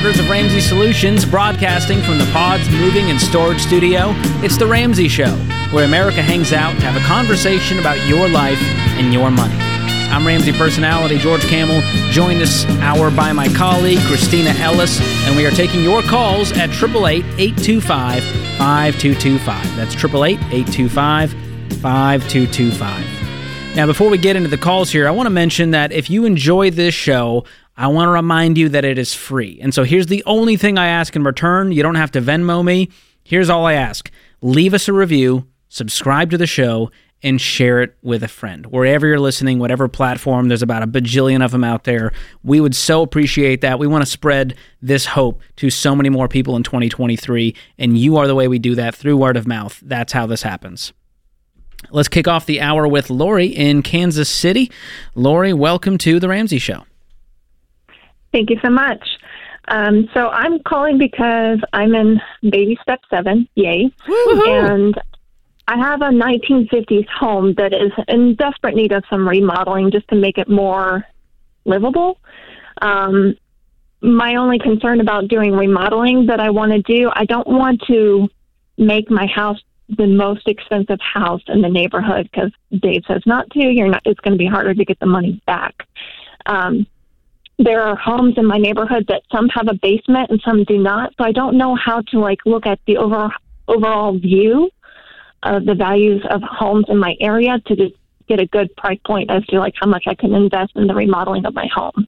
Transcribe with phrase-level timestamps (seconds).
[0.00, 5.08] headquarters of Ramsey Solutions, broadcasting from the Pods Moving and Storage Studio, it's The Ramsey
[5.08, 5.30] Show,
[5.72, 8.58] where America hangs out to have a conversation about your life
[8.96, 9.52] and your money.
[10.10, 11.82] I'm Ramsey personality George Kamel,
[12.12, 16.70] joined this hour by my colleague Kristina Ellis, and we are taking your calls at
[16.70, 18.24] 888 825
[18.56, 19.76] 5225.
[19.76, 21.32] That's 888 825
[21.82, 23.76] 5225.
[23.76, 26.24] Now, before we get into the calls here, I want to mention that if you
[26.24, 27.44] enjoy this show,
[27.80, 29.58] I want to remind you that it is free.
[29.62, 31.72] And so here's the only thing I ask in return.
[31.72, 32.90] You don't have to Venmo me.
[33.24, 34.10] Here's all I ask
[34.42, 36.90] leave us a review, subscribe to the show,
[37.22, 38.66] and share it with a friend.
[38.66, 42.12] Wherever you're listening, whatever platform, there's about a bajillion of them out there.
[42.42, 43.78] We would so appreciate that.
[43.78, 48.18] We want to spread this hope to so many more people in 2023, and you
[48.18, 49.80] are the way we do that through word of mouth.
[49.80, 50.92] That's how this happens.
[51.90, 54.70] Let's kick off the hour with Lori in Kansas City.
[55.14, 56.84] Lori, welcome to The Ramsey Show.
[58.32, 59.04] Thank you so much.
[59.68, 63.90] Um, so I'm calling because I'm in baby step seven, yay.
[64.08, 64.42] Woo-hoo.
[64.46, 65.00] And
[65.68, 70.16] I have a 1950s home that is in desperate need of some remodeling just to
[70.16, 71.04] make it more
[71.64, 72.18] livable.
[72.82, 73.36] Um,
[74.02, 78.28] my only concern about doing remodeling that I want to do, I don't want to
[78.78, 79.60] make my house
[79.96, 82.50] the most expensive house in the neighborhood because
[82.80, 83.60] Dave says not to.
[83.60, 84.02] You're not.
[84.04, 85.86] It's going to be harder to get the money back.
[86.46, 86.86] Um,
[87.64, 91.12] there are homes in my neighborhood that some have a basement and some do not.
[91.18, 93.30] So I don't know how to like look at the overall
[93.68, 94.70] overall view
[95.42, 97.94] of the values of homes in my area to just
[98.28, 100.94] get a good price point as to like how much I can invest in the
[100.94, 102.06] remodeling of my home.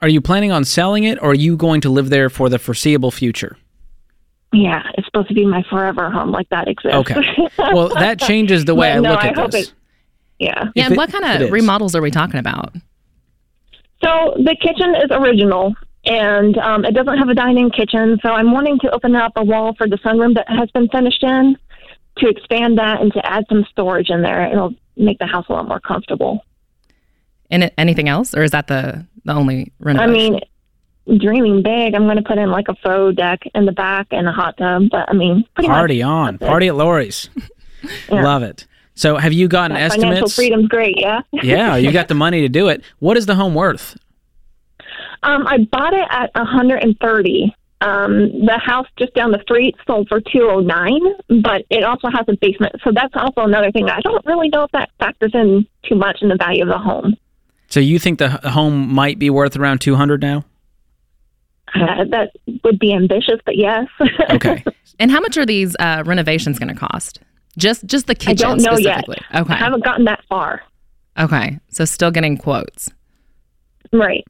[0.00, 2.58] Are you planning on selling it or are you going to live there for the
[2.58, 3.56] foreseeable future?
[4.52, 6.30] Yeah, it's supposed to be my forever home.
[6.30, 6.96] Like that exists.
[6.98, 7.22] Okay.
[7.72, 9.68] Well, that changes the way But I no, look I at hope this.
[9.68, 9.74] it-
[10.38, 10.64] yeah.
[10.74, 12.74] Yeah, If and it- what kind of remodels are we talking about?
[14.02, 15.74] So the kitchen is original,
[16.04, 18.18] and um, it doesn't have a dining kitchen.
[18.22, 21.22] So I'm wanting to open up a wall for the sunroom that has been finished
[21.22, 21.56] in
[22.18, 24.50] to expand that and to add some storage in there.
[24.50, 26.44] It'll make the house a lot more comfortable.
[27.50, 30.10] And anything else, or is that the the only renovation?
[30.10, 33.72] I mean, dreaming big, I'm going to put in like a faux deck in the
[33.72, 34.84] back and a hot tub.
[34.90, 36.34] But I mean, pretty Party much on.
[36.34, 36.46] that's it.
[36.46, 37.28] Party at Lori's.
[38.08, 38.22] Yeah.
[38.22, 38.64] Love it.
[38.94, 40.34] So, have you gotten That Financial estimates?
[40.36, 41.20] freedom's great, yeah.
[41.32, 42.82] yeah, you got the money to do it.
[42.98, 43.96] What is the home worth?
[45.22, 47.54] Um, I bought it at 130.
[47.80, 51.00] Um, the house just down the street sold for 209,
[51.42, 52.76] but it also has a basement.
[52.84, 53.88] So that's also another thing.
[53.88, 56.78] I don't really know if that factors in too much in the value of the
[56.78, 57.16] home.
[57.68, 60.44] So, you think the home might be worth around 200 now?
[61.74, 62.32] Uh, that
[62.62, 63.86] would be ambitious, but yes.
[64.30, 64.62] Okay.
[64.98, 67.20] and how much are these uh, renovations going to cost?
[67.58, 69.00] Just just the I kitchen don't know yet.
[69.04, 69.18] specifically.
[69.30, 69.54] I Okay.
[69.54, 70.62] haven't gotten that far.
[71.18, 71.58] Okay.
[71.68, 72.90] So still getting quotes.
[73.92, 74.24] Right.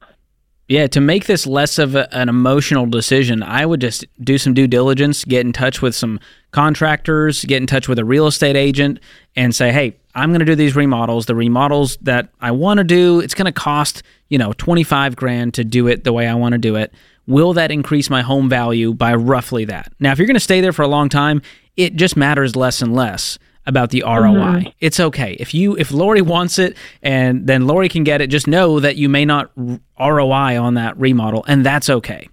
[0.69, 4.53] Yeah, to make this less of a, an emotional decision, I would just do some
[4.53, 6.19] due diligence, get in touch with some
[6.51, 8.99] contractors, get in touch with a real estate agent,
[9.35, 11.25] and say, hey, I'm going to do these remodels.
[11.25, 15.53] The remodels that I want to do, it's going to cost, you know, 25 grand
[15.55, 16.93] to do it the way I want to do it.
[17.27, 19.91] Will that increase my home value by roughly that?
[19.99, 21.41] Now, if you're going to stay there for a long time,
[21.77, 24.09] it just matters less and less about the ROI.
[24.11, 24.69] Mm-hmm.
[24.79, 25.37] It's okay.
[25.39, 28.97] If you if Lori wants it and then Lori can get it, just know that
[28.97, 29.51] you may not
[29.99, 32.27] ROI on that remodel and that's okay.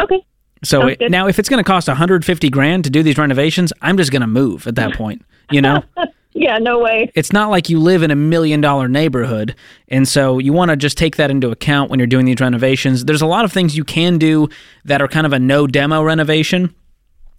[0.00, 0.24] Okay.
[0.64, 3.96] So it, now if it's going to cost 150 grand to do these renovations, I'm
[3.96, 5.82] just going to move at that point, you know?
[6.34, 7.10] Yeah, no way.
[7.16, 9.56] it's not like you live in a million dollar neighborhood.
[9.88, 13.06] And so you want to just take that into account when you're doing these renovations.
[13.06, 14.48] There's a lot of things you can do
[14.84, 16.74] that are kind of a no demo renovation.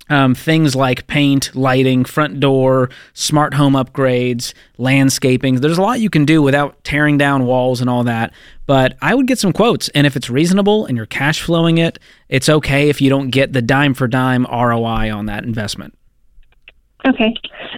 [0.10, 5.56] Um, things like paint, lighting, front door, smart home upgrades, landscaping.
[5.56, 8.34] There's a lot you can do without tearing down walls and all that.
[8.66, 9.90] But I would get some quotes.
[9.90, 13.54] And if it's reasonable and you're cash flowing it, it's okay if you don't get
[13.54, 15.94] the dime for dime ROI on that investment.
[17.08, 17.34] Okay.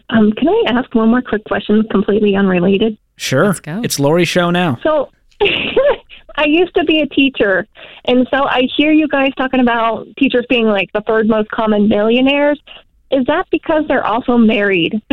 [0.10, 2.98] Um, can I ask one more quick question, completely unrelated?
[3.18, 3.45] Sure.
[3.45, 3.81] Let's go.
[3.84, 4.80] It's Lori's show now.
[4.84, 5.12] So
[6.36, 7.68] I used to be a teacher,
[8.06, 11.88] and so I hear you guys talking about teachers being like the third most common
[11.88, 12.60] millionaires.
[13.12, 15.01] Is that because they're also married?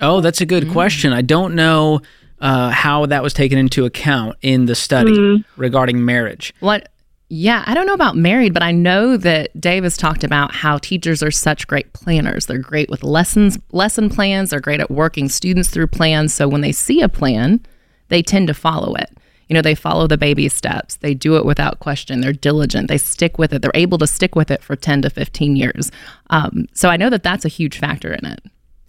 [0.00, 0.72] Oh, that's a good Mm.
[0.72, 1.12] question.
[1.12, 2.00] I don't know
[2.40, 5.44] uh, how that was taken into account in the study Mm.
[5.56, 6.54] regarding marriage.
[6.60, 6.88] What?
[7.28, 10.78] Yeah, I don't know about married, but I know that Dave has talked about how
[10.78, 12.46] teachers are such great planners.
[12.46, 14.50] They're great with lessons, lesson plans.
[14.50, 16.32] They're great at working students through plans.
[16.32, 17.58] So when they see a plan,
[18.06, 19.10] they tend to follow it.
[19.48, 20.96] You know, they follow the baby steps.
[20.96, 22.20] They do it without question.
[22.20, 22.88] They're diligent.
[22.88, 23.62] They stick with it.
[23.62, 25.90] They're able to stick with it for 10 to 15 years.
[26.30, 28.40] Um, so I know that that's a huge factor in it.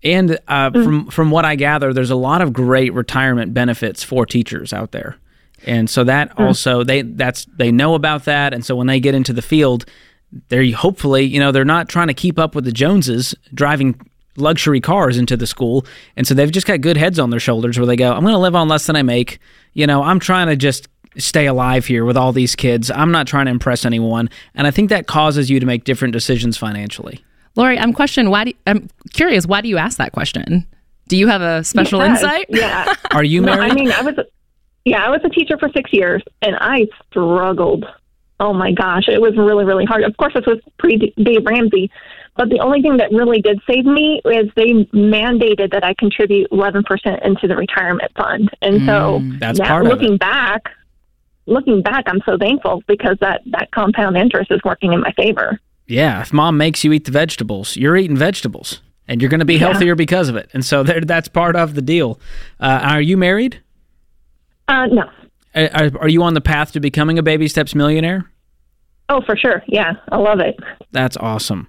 [0.04, 0.84] And uh, Mm.
[0.84, 4.92] from from what I gather, there's a lot of great retirement benefits for teachers out
[4.92, 5.18] there.
[5.66, 9.14] And so that also they that's they know about that and so when they get
[9.14, 9.84] into the field
[10.50, 14.00] they're hopefully, you know, they're not trying to keep up with the Joneses driving
[14.39, 15.86] luxury cars into the school.
[16.15, 18.33] And so they've just got good heads on their shoulders where they go, I'm going
[18.33, 19.39] to live on less than I make.
[19.74, 20.88] You know, I'm trying to just
[21.18, 22.89] stay alive here with all these kids.
[22.91, 24.30] I'm not trying to impress anyone.
[24.56, 27.24] And I think that causes you to make different decisions financially.
[27.56, 30.65] Lori, I'm questioning why do you, I'm curious, why do you ask that question?
[31.07, 32.45] Do you have a special Yes, insight?
[32.50, 32.94] Yeah.
[33.12, 33.71] Are you No, married?
[33.71, 34.13] I mean, I was,
[34.86, 37.86] yeah, I was a teacher for six years, and I struggled.
[38.39, 40.03] Oh my gosh, it was really, really hard.
[40.03, 41.89] Of course, this was pre Dave Ramsey,
[42.39, 46.47] but the only thing that really did save me is they mandated that I contribute
[46.53, 50.62] eleven percent into the retirement fund, and so Mm, that's now, looking back,
[51.45, 55.59] looking back, I'm so thankful because that that compound interest is working in my favor.
[55.88, 59.45] yeah, if mom makes you eat the vegetables, you're eating vegetables and you're going to
[59.45, 60.47] be healthier because of it.
[60.53, 62.19] And so there, that's part of the deal.
[62.59, 63.59] Uh, are you married?
[64.68, 65.03] Uh, no,
[65.56, 68.31] are- are you on the path to becoming a baby steps millionaire?
[69.09, 70.56] oh for sure, yeah, I love it.
[70.91, 71.68] That's awesome.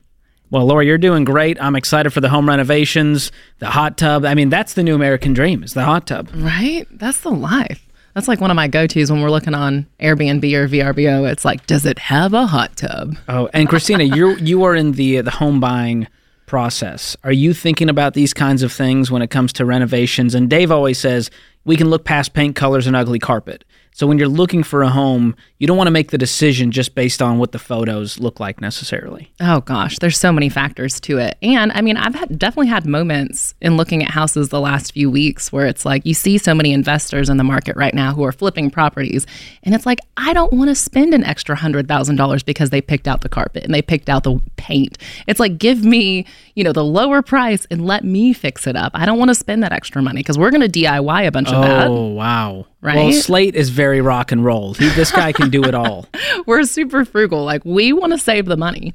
[0.51, 1.61] Well, Laura, you're doing great.
[1.63, 4.25] I'm excited for the home renovations, the hot tub.
[4.25, 6.29] I mean, that's the new American dream is the hot tub.
[6.35, 6.87] Right?
[6.91, 7.87] That's the life.
[8.15, 11.31] That's like one of my go tos when we're looking on Airbnb or VRBO.
[11.31, 13.17] It's like, does it have a hot tub?
[13.29, 16.09] Oh, and Kristina, you you are in the the home buying
[16.47, 17.17] process.
[17.23, 20.35] Are you thinking about these kinds of things when it comes to renovations?
[20.35, 21.31] And Dave always says
[21.65, 23.65] we can look past paint colors and ugly carpet.
[23.93, 26.95] So when you're looking for a home, you don't want to make the decision just
[26.95, 29.31] based on what the photos look like necessarily.
[29.41, 31.37] Oh gosh, there's so many factors to it.
[31.43, 35.11] And I mean, I've had, definitely had moments in looking at houses the last few
[35.11, 38.25] weeks where it's like you see so many investors in the market right now who
[38.25, 39.27] are flipping properties.
[39.65, 43.21] And it's like, I don't want to spend an extra $100,000 because they picked out
[43.21, 44.99] the carpet and they picked out the paint.
[45.27, 48.93] It's like, give me, you know, the lower price and let me fix it up.
[48.95, 51.49] I don't want to spend that extra money because we're going to DIY a bunch
[51.49, 51.89] of that.
[51.89, 52.67] Oh wow!
[52.83, 54.75] Well, Slate is very rock and roll.
[54.75, 56.07] He, this guy can do it all.
[56.47, 57.45] We're super frugal.
[57.45, 58.95] Like, we want to save the money.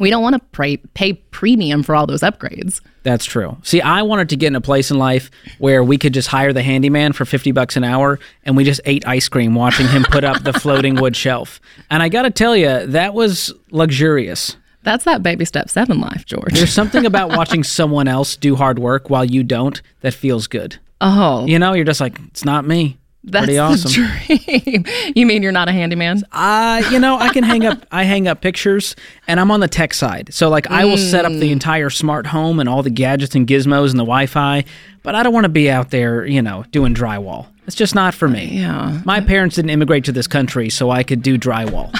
[0.00, 2.80] We don't want to pay, pay premium for all those upgrades.
[3.04, 3.56] That's true.
[3.62, 6.52] See, I wanted to get in a place in life where we could just hire
[6.52, 10.02] the handyman for 50 bucks an hour and we just ate ice cream watching him
[10.02, 11.60] put up the floating wood shelf.
[11.90, 14.56] And I got to tell you, that was luxurious.
[14.82, 16.54] That's that baby step seven life, George.
[16.54, 20.78] There's something about watching someone else do hard work while you don't that feels good.
[21.00, 22.98] oh, You know, you're just like, it's not me.
[23.24, 23.90] That's Pretty awesome.
[23.90, 25.12] the dream.
[25.16, 26.22] you mean you're not a handyman?
[26.30, 28.94] Uh, you know, I can hang up I hang up pictures
[29.26, 30.32] and I'm on the tech side.
[30.34, 33.46] So like I will set up the entire smart home and all the gadgets and
[33.46, 34.64] gizmos and the Wi-Fi,
[35.02, 37.46] but I don't want to be out there, you know, doing drywall.
[37.66, 38.58] It's just not for me.
[38.60, 39.00] Yeah.
[39.06, 41.90] My parents didn't immigrate to this country so I could do drywall.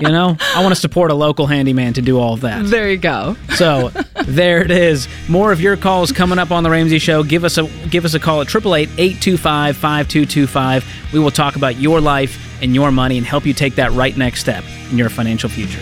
[0.00, 0.36] You know?
[0.54, 2.66] I want to support a local handyman to do all that.
[2.66, 3.36] There you go.
[3.56, 3.90] So
[4.24, 5.08] there it is.
[5.28, 7.22] More of your calls coming up on the Ramsey Show.
[7.22, 11.12] Give us a give us a call at 888-825-5225.
[11.12, 14.16] We will talk about your life and your money and help you take that right
[14.16, 15.80] next step in your financial future.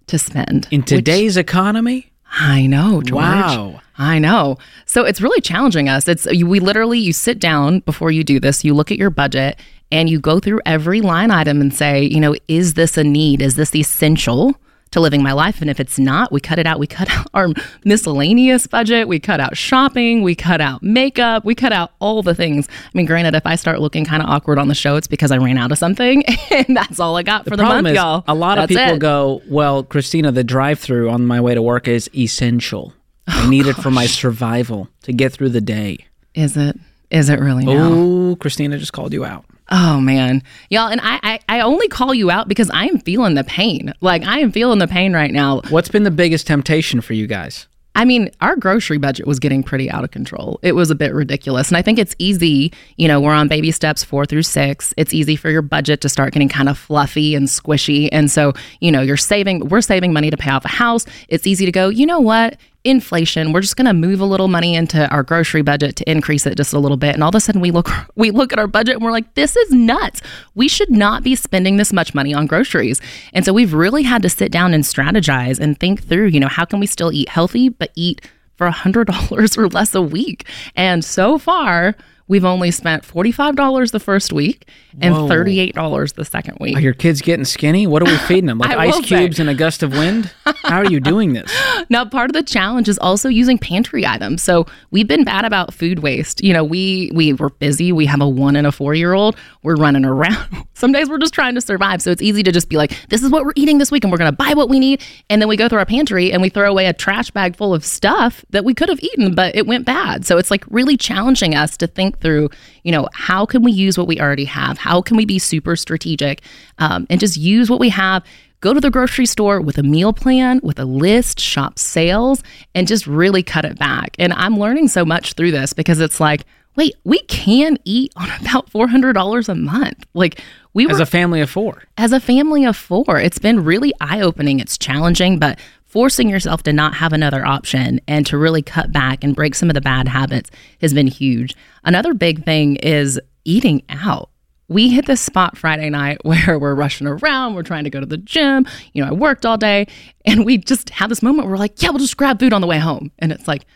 [0.06, 0.66] to spend.
[0.70, 3.22] In which- today's economy, I know, George.
[3.22, 3.80] Wow.
[3.98, 4.56] I know.
[4.86, 6.08] So it's really challenging us.
[6.08, 9.10] It's you, we literally you sit down before you do this, you look at your
[9.10, 9.58] budget
[9.92, 13.42] and you go through every line item and say, you know, is this a need?
[13.42, 14.56] Is this essential
[14.92, 15.60] to living my life?
[15.60, 16.78] And if it's not, we cut it out.
[16.78, 17.48] We cut out our
[17.84, 22.34] miscellaneous budget, we cut out shopping, we cut out makeup, we cut out all the
[22.34, 22.68] things.
[22.70, 25.30] I mean, granted, if I start looking kind of awkward on the show, it's because
[25.30, 28.24] I ran out of something and that's all I got for the, month, is y'all.
[28.26, 28.98] a lot of people it.
[28.98, 32.94] go, "Well, Kristina, the drive-through on my way to work is essential.
[33.26, 35.98] I oh, need it for my survival to get through the day."
[36.34, 36.76] Is it?
[37.10, 37.64] Is it really?
[37.66, 39.44] Oh, Kristina just called you out.
[39.70, 43.34] Oh man, y'all, and I, I I only call you out because I am feeling
[43.34, 43.94] the pain.
[44.00, 45.60] Like I am feeling the pain right now.
[45.70, 47.68] What's been the biggest temptation for you guys?
[47.96, 50.60] I mean, our grocery budget was getting pretty out of control.
[50.62, 51.68] It was a bit ridiculous.
[51.68, 54.94] And I think it's easy, you know, we're on baby steps four through six.
[54.96, 58.08] It's easy for your budget to start getting kind of fluffy and squishy.
[58.12, 61.04] And so, you know, you're saving, we're saving money to pay off a house.
[61.28, 62.56] It's easy to go, you know what?
[62.84, 66.46] Inflation, we're just going to move a little money into our grocery budget to increase
[66.46, 67.14] it just a little bit.
[67.14, 69.34] And all of a sudden we look we look at our budget and we're like,
[69.34, 70.22] this is nuts.
[70.54, 73.00] We should not be spending this much money on groceries.
[73.32, 76.48] And so we've really had to sit down and strategize and think through, you know,
[76.48, 78.26] how can we still eat healthy but eat
[78.60, 80.46] for $100 or less a week.
[80.76, 81.96] And so far,
[82.30, 84.68] we've only spent $45 the first week
[85.00, 85.28] and Whoa.
[85.28, 86.76] $38 the second week.
[86.76, 87.88] Are your kids getting skinny?
[87.88, 88.58] What are we feeding them?
[88.70, 90.32] Like ice will say- cubes and a gust of wind?
[90.44, 91.52] How are you doing this?
[91.88, 94.42] Now, part of the challenge is also using pantry items.
[94.42, 96.44] So we've been bad about food waste.
[96.44, 97.90] You know, we we were busy.
[97.90, 99.34] We have a one and a four year old.
[99.64, 100.66] We're running around.
[100.74, 102.00] Some days we're just trying to survive.
[102.00, 104.12] So it's easy to just be like, this is what we're eating this week, and
[104.12, 105.02] we're going to buy what we need.
[105.28, 107.74] And then we go through our pantry and we throw away a trash bag full
[107.74, 110.24] of stuff that we could have eaten, but it went bad.
[110.24, 112.50] So it's like really challenging us to think through,
[112.84, 114.78] you know, how can we use what we already have?
[114.78, 116.42] How can we be super strategic
[116.78, 118.24] um, and just use what we have?
[118.60, 122.42] go to the grocery store with a meal plan, with a list, shop sales,
[122.74, 124.14] and just really cut it back.
[124.18, 126.44] And I'm learning so much through this because it's like,
[126.76, 130.04] wait, we can eat on about $400 a month.
[130.14, 130.42] Like,
[130.74, 131.82] we were As a family of four.
[131.96, 134.60] as a family of four, it's been really eye opening.
[134.60, 135.58] It's challenging, but
[135.90, 139.68] forcing yourself to not have another option and to really cut back and break some
[139.68, 140.48] of the bad habits
[140.80, 141.56] has been huge.
[141.84, 144.30] Another big thing is eating out.
[144.68, 148.06] We hit this spot Friday night where we're rushing around, we're trying to go to
[148.06, 148.66] the gym.
[148.92, 149.88] You know, I worked all day,
[150.24, 152.60] and we just have this moment where we're like, yeah, we'll just grab food on
[152.60, 153.10] the way home.
[153.18, 153.66] And it's like,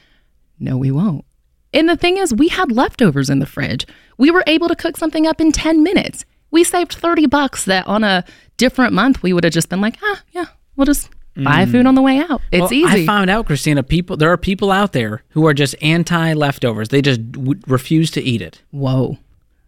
[0.61, 1.25] no, we won't.
[1.73, 3.87] And the thing is, we had leftovers in the fridge.
[4.19, 6.25] We were able to cook something up in 10 minutes.
[6.53, 8.25] We saved 30 bucks that on a
[8.57, 11.71] different month, we would have just been like, ah, yeah, we'll just buy mm.
[11.71, 12.41] food on the way out.
[12.53, 13.03] It's Well, easy.
[13.03, 16.89] I found out, Kristina, people there are people out there who are just anti leftovers.
[16.89, 18.63] They just w- refuse to eat it.
[18.71, 19.19] Whoa.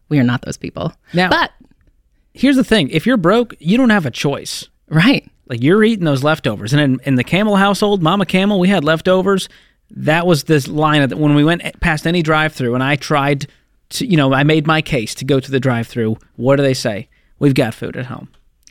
[0.08, 0.92] We are not those people.
[1.12, 1.52] Now- but,
[2.34, 4.68] Here's the thing: if you're broke, you don't have a choice.
[4.88, 5.26] right.
[5.48, 6.72] Like you're eating those leftovers.
[6.72, 9.48] And in, in the Kamel household, Mama Kamel, we had leftovers.
[9.92, 13.46] That was this line of when we went past any drive-through, and I tried
[13.90, 16.16] to, you know, I made my case to go to the drive-through.
[16.34, 17.08] What do they say?
[17.38, 18.28] We've got food at home.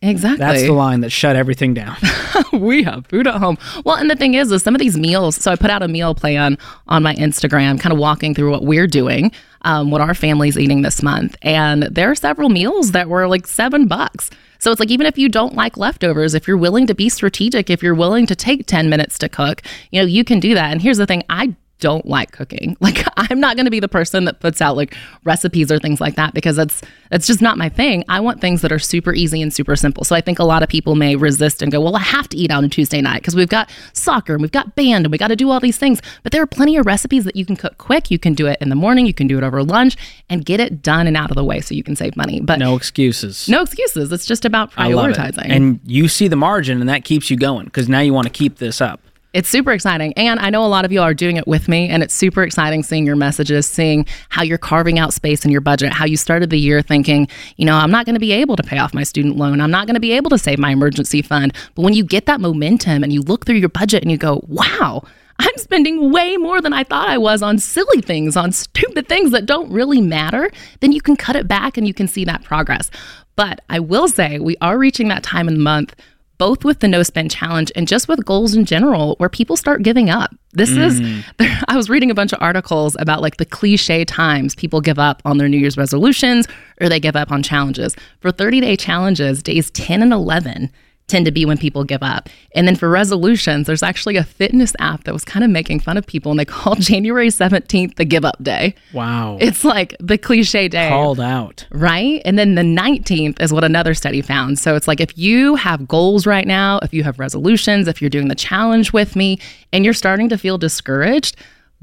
[0.10, 0.38] Exactly.
[0.38, 1.98] That's the line that shut everything down.
[2.54, 3.58] we have food at home.
[3.84, 5.36] Well, and the thing is, is some of these meals.
[5.36, 6.58] So I put out a meal plan
[6.88, 9.32] on my Instagram, kind of walking through what we're doing,
[9.62, 13.48] um, what our family's eating this month, and there are several meals that were like
[13.48, 14.30] seven bucks.
[14.60, 17.70] So it's like even if you don't like leftovers, if you're willing to be strategic,
[17.70, 20.72] if you're willing to take ten minutes to cook, you know you can do that.
[20.72, 22.78] And here's the thing, I don't like cooking.
[22.86, 26.00] Like I'm not going to be the person that puts out like recipes or things
[26.00, 28.04] like that because that's that's just not my thing.
[28.08, 30.04] I want things that are super easy and super simple.
[30.04, 32.38] So I think a lot of people may resist and go, "Well, I have to
[32.38, 35.18] eat out on Tuesday night because we've got soccer and we've got band and we
[35.18, 37.56] got to do all these things." But there are plenty of recipes that you can
[37.56, 38.12] cook quick.
[38.12, 39.98] You can do it in the morning, you can do it over lunch
[40.30, 42.40] and get it done and out of the way so you can save money.
[42.40, 43.50] But no, excuses.
[43.50, 44.12] No excuses.
[44.12, 45.18] It's just about I love it.
[45.18, 45.50] prioritizing.
[45.50, 48.34] And you see the margin, and that keeps you going because now you want to
[48.34, 49.02] keep this up.
[49.36, 50.14] It's super exciting.
[50.14, 51.90] And I know a lot of you are doing it with me.
[51.90, 55.60] And it's super exciting seeing your messages, seeing how you're carving out space in your
[55.60, 57.28] budget, how you started the year thinking,
[57.58, 59.60] you know, I'm not going to be able to pay off my student loan.
[59.60, 61.54] I'm not going to be able to save my emergency fund.
[61.76, 64.42] But when you get that momentum and you look through your budget and you go,
[64.48, 65.04] wow,
[65.38, 69.32] I'm spending way more than I thought I was on silly things, on stupid things
[69.32, 70.50] that don't really matter,
[70.80, 72.90] then you can cut it back and you can see that progress.
[73.36, 75.94] But I will say, we are reaching that time in the month
[76.38, 79.84] both with the no spend challenge and just with goals in general where people start
[79.84, 80.36] giving up.
[80.54, 81.24] This is mm.
[81.68, 85.22] I was reading a bunch of articles about like the cliche times people give up
[85.26, 86.48] on their new year's resolutions
[86.82, 87.96] or they give up on challenges.
[88.20, 90.72] For 30-day challenges, days 10 and 11,
[91.08, 92.30] tend to be when people give up.
[92.56, 95.98] And then for resolutions, there's actually a fitness app that was kind of making fun
[95.98, 98.76] of people and they called January 17th the give up day.
[98.94, 99.38] Wow.
[99.40, 100.90] It's like the cliche day.
[100.90, 101.68] Called out.
[101.72, 102.22] Right?
[102.26, 104.58] And then the 19th is what another study found.
[104.58, 108.10] So it's like if you have goals right now, if you have resolutions, if you're
[108.10, 109.40] doing the challenge with me
[109.72, 111.36] and you're starting to feel discouraged,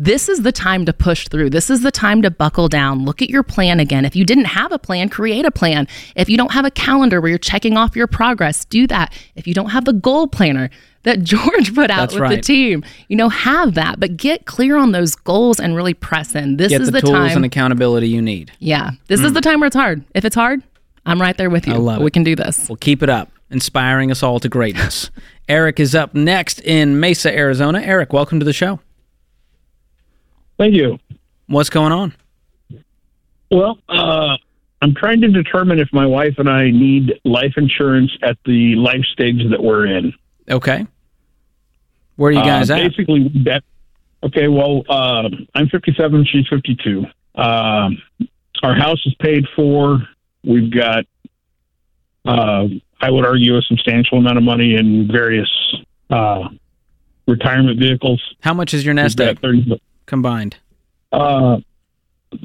[0.03, 1.49] this is the time to push through.
[1.49, 3.05] This is the time to buckle down.
[3.05, 4.05] Look at your plan again.
[4.05, 5.87] If you didn't have a plan, create a plan.
[6.17, 9.17] If you don't have a calendar where you're checking off your progress, do that.
[9.37, 10.71] If you don't have the goal planner
[11.05, 12.35] that George put out That's with right.
[12.35, 14.01] the team, you know, have that.
[14.01, 16.57] But get clear on those goals and really press in.
[16.57, 17.37] This Get is the, the, tools time.
[17.37, 18.51] and accountability you need.
[18.59, 19.35] yeah, this is mm.
[19.35, 20.05] the time where it's hard.
[20.17, 20.65] If it's hard,
[21.07, 21.75] I'm right there with you.
[21.75, 22.13] I love we it.
[22.13, 22.69] can do this.
[22.69, 25.13] Well, keep it up, inspiring us all to greatness.
[25.49, 27.81] Eric is up next in Mesa, Arizona.
[27.81, 28.81] Eric, welcome to the show.
[30.63, 30.97] Thank you.
[31.49, 32.15] What's going on?
[33.51, 34.37] Well, uh,
[34.81, 39.05] I'm trying to determine if my wife and I need life insurance at the life
[39.13, 40.15] stage that we're in.
[40.49, 40.87] Okay.
[42.15, 42.91] Where are you guys uh, at?
[42.91, 43.65] Basically, that.
[44.23, 46.27] Okay, well, uh, I'm 57.
[46.27, 47.07] She's 52.
[47.35, 48.01] Um,
[48.63, 49.99] our house is paid for.
[50.45, 51.07] We've got,
[52.25, 52.69] uh,
[53.01, 55.51] I would argue, a substantial amount of money in various
[56.09, 56.51] uh,
[57.27, 58.23] retirement vehicles.
[58.43, 59.81] How much is your nest egg 30,
[60.13, 60.57] combined?
[61.11, 61.57] Uh,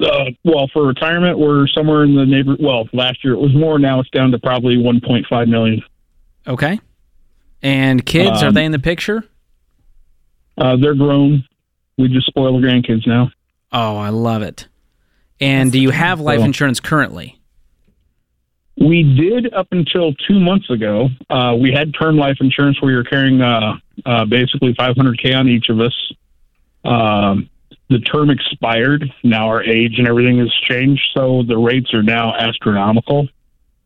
[0.02, 2.56] uh, well, for retirement, we're somewhere in the neighbor.
[2.58, 3.78] Well, last year it was more.
[3.78, 5.82] Now it's down to probably 1.5 million.
[6.46, 6.80] Okay.
[7.62, 9.22] And kids, are Um, they in the picture?
[10.56, 11.44] Uh, they're grown.
[11.98, 13.30] We just spoil the grandkids now.
[13.70, 14.66] Oh, I love it.
[15.40, 16.46] And do you have life Cool.
[16.46, 17.34] insurance currently?
[18.78, 21.08] We did up until two months ago.
[21.28, 23.74] Uh, we had term life insurance where you're carrying uh,
[24.06, 26.12] uh, basically 500k on each of us.
[26.84, 27.50] Um,
[27.90, 29.04] the term expired.
[29.24, 33.28] Now our age and everything has changed, so the rates are now astronomical.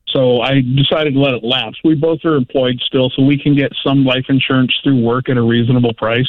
[0.08, 1.78] So I decided to let it lapse.
[1.84, 5.36] We both are employed still, so we can get some life insurance through work at
[5.36, 6.28] a reasonable price.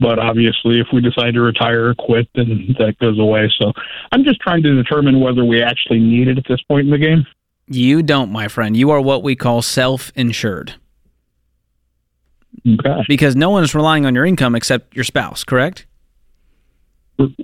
[0.00, 3.52] But obviously, if we decide to retire or quit, then that goes away.
[3.60, 3.72] So
[4.12, 6.98] I'm just trying to determine whether we actually need it at this point in the
[6.98, 7.26] game.
[7.66, 8.76] You don't, my friend.
[8.76, 10.74] You are what we call self insured
[12.66, 13.02] Okay.
[13.08, 15.86] because no one is relying on your income except your spouse, correct?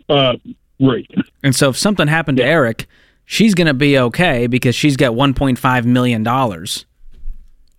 [0.08, 0.34] Uh,
[0.80, 1.08] right.
[1.42, 2.86] And so if something happened to Eric,
[3.24, 6.24] she's going to be okay because she's got $1.5 million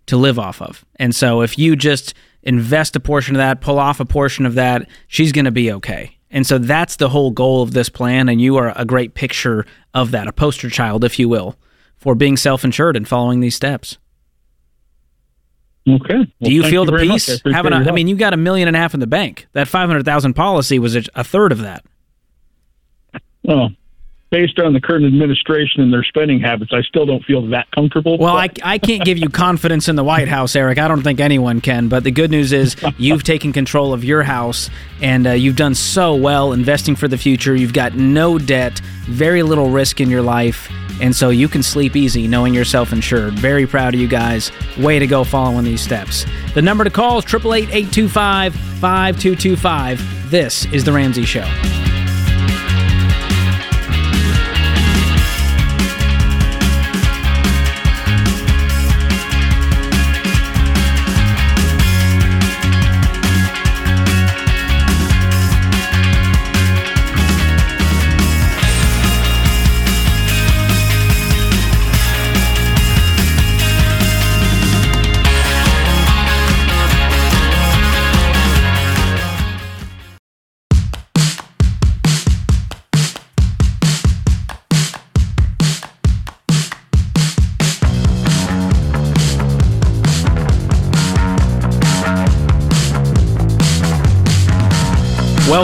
[0.05, 0.85] to live off of.
[0.97, 4.55] And so if you just invest a portion of that, pull off a portion of
[4.55, 6.17] that, she's going to be okay.
[6.29, 8.29] And so that's the whole goal of this plan.
[8.29, 11.55] And you are a great picture of that, a poster child, if you will,
[11.97, 13.97] for being self insured and following these steps.
[15.87, 16.15] Okay.
[16.15, 17.27] Well, Do you feel the very peace?
[17.29, 19.47] appreciate Having, a, I mean, you got a million and a half in the bank.
[19.53, 21.85] That 500,000 policy was a, a third of that.
[23.43, 23.69] well,
[24.35, 28.17] based on the current administration and their spending habits, I still don't feel that comfortable.
[28.17, 30.77] Well, I, but- I can't give you confidence in the White House, Eric.
[30.77, 31.87] I don't think anyone can.
[31.87, 34.69] But the good news is you've taken control of your house
[35.01, 37.55] and uh, you've done so well investing for the future.
[37.55, 40.69] You've got no debt, very little risk in your life.
[40.99, 43.35] And so you can sleep easy knowing you're insured.
[43.35, 44.51] Very proud of you guys.
[44.77, 46.25] Way to go following these steps.
[46.55, 50.29] The number to call is 888 825 5225.
[50.29, 51.84] This is The Ramsey Show.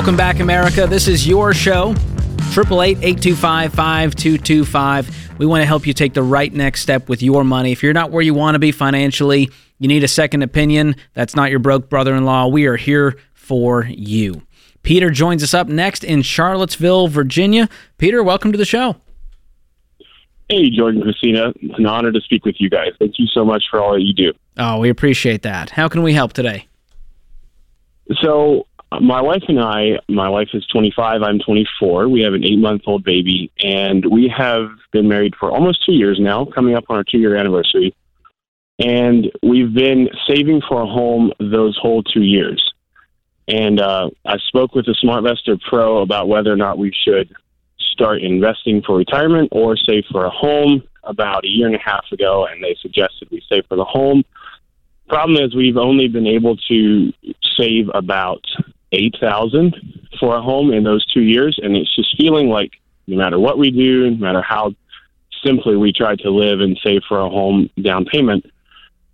[0.02, 0.88] Welcome back, America.
[0.88, 1.94] This is your show.
[2.56, 5.38] 888-825-5225.
[5.38, 7.72] We want to help you take the right next step with your money.
[7.72, 10.96] If you're not where you want to be financially, you need a second opinion.
[11.14, 12.48] That's not your broke brother-in-law.
[12.48, 14.42] We are here for you.
[14.82, 17.70] Peter joins us up next in Charlottesville, Virginia.
[18.00, 18.96] Peter, welcome to the show.
[20.50, 21.54] Hey, Jordan, Kristina.
[21.58, 22.94] It's an honor to speak with you guys.
[22.98, 24.34] Thank you so much for all that you do.
[24.58, 25.70] Oh, we appreciate that.
[25.70, 26.66] How can we help today?
[28.22, 28.68] So,
[29.00, 32.10] my wife and I, my wife is 25, I'm 24.
[32.10, 35.94] We have an eight month old baby, and we have been married for almost two
[35.94, 37.96] years now, coming up on our two year anniversary.
[38.80, 42.62] And we've been saving for a home those whole two years.
[43.48, 47.34] And uh, I spoke with the SmartVestor Pro about whether or not we should
[47.92, 52.06] start investing for retirement or save for a home about a year and a half
[52.12, 54.24] ago, and they suggested we save for the home.
[55.08, 57.12] problem is we've only been able to
[57.58, 58.44] save about
[58.92, 59.76] eight thousand
[60.20, 62.72] for a home in those two years, and it's just feeling like
[63.08, 64.74] no matter what we do, no matter how
[65.44, 68.46] simply we try to live and save for a home down payment,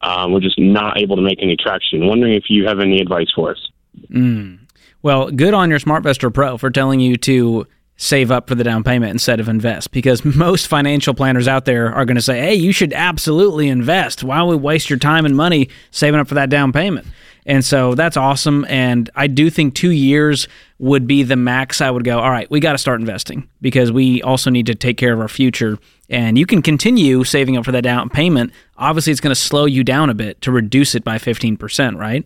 [0.02, 2.06] um, we're just not able to make any traction.
[2.06, 3.70] Wondering if you have any advice for us.
[4.10, 4.60] Mm.
[5.02, 8.84] Well, good on your SmartVestor Pro for telling you to save up for the down
[8.84, 12.54] payment instead of invest because most financial planners out there are going to say, hey,
[12.54, 14.24] you should absolutely invest.
[14.24, 17.08] Why would we waste your time and money saving up for that down payment?
[17.48, 18.66] And so that's awesome.
[18.68, 22.52] And I do think two years would be the max I would go, all right,
[22.52, 25.80] we got to start investing because we also need to take care of our future.
[26.10, 28.52] And you can continue saving up for that down payment.
[28.78, 32.26] Obviously, it's going to slow you down a bit to reduce it by 15%, right?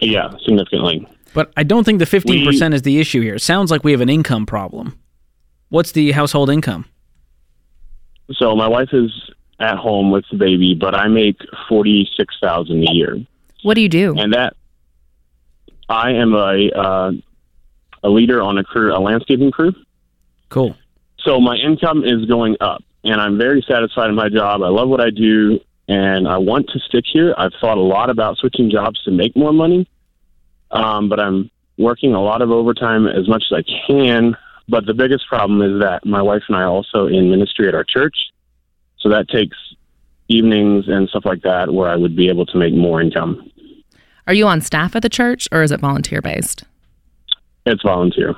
[0.00, 1.06] Yeah, significantly.
[1.32, 3.36] But I don't think the 15% we, is the issue here.
[3.36, 4.98] It sounds like we have an income problem.
[5.68, 6.86] What's the household income?
[8.32, 9.10] So my wife is
[9.60, 11.36] at home with the baby, but I make
[11.68, 13.24] 46,000 a year.
[13.62, 14.14] What do you do?
[14.18, 14.54] And that
[15.88, 17.12] I am a uh,
[18.02, 19.72] a leader on a crew, a landscaping crew.
[20.48, 20.76] Cool.
[21.20, 24.62] So my income is going up, and I'm very satisfied in my job.
[24.62, 27.34] I love what I do, and I want to stick here.
[27.38, 29.88] I've thought a lot about switching jobs to make more money,
[30.70, 34.36] um, but I'm working a lot of overtime as much as I can.
[34.68, 37.74] But the biggest problem is that my wife and I are also in ministry at
[37.74, 38.16] our church,
[38.98, 39.56] so that takes
[40.28, 43.50] evenings and stuff like that where I would be able to make more income.
[44.26, 46.64] Are you on staff at the church or is it volunteer based?
[47.66, 48.34] It's volunteer.